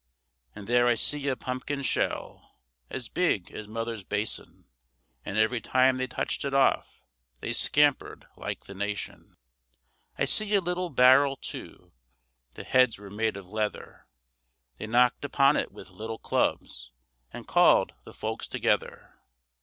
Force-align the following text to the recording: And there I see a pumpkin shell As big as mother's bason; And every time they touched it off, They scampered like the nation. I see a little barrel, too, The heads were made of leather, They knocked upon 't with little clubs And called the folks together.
And 0.55 0.65
there 0.65 0.87
I 0.87 0.95
see 0.95 1.27
a 1.27 1.35
pumpkin 1.35 1.83
shell 1.83 2.57
As 2.89 3.07
big 3.07 3.51
as 3.51 3.67
mother's 3.67 4.03
bason; 4.03 4.65
And 5.23 5.37
every 5.37 5.61
time 5.61 5.97
they 5.97 6.07
touched 6.07 6.43
it 6.43 6.55
off, 6.55 7.03
They 7.39 7.53
scampered 7.53 8.25
like 8.35 8.63
the 8.63 8.73
nation. 8.73 9.37
I 10.17 10.25
see 10.25 10.55
a 10.55 10.59
little 10.59 10.89
barrel, 10.89 11.35
too, 11.35 11.93
The 12.55 12.63
heads 12.63 12.97
were 12.97 13.11
made 13.11 13.37
of 13.37 13.47
leather, 13.47 14.07
They 14.79 14.87
knocked 14.87 15.23
upon 15.23 15.53
't 15.53 15.71
with 15.71 15.91
little 15.91 16.17
clubs 16.17 16.91
And 17.31 17.47
called 17.47 17.93
the 18.03 18.13
folks 18.15 18.47
together. 18.47 19.19